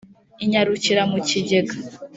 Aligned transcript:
inyarukira 0.43 1.01
mu 1.11 1.19
kigega, 1.27 1.75